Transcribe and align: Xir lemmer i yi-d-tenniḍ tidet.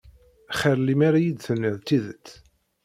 Xir 0.59 0.77
lemmer 0.85 1.13
i 1.17 1.21
yi-d-tenniḍ 1.23 1.77
tidet. 1.87 2.27